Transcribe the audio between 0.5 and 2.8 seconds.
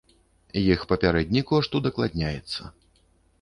Іх папярэдні кошт удакладняецца.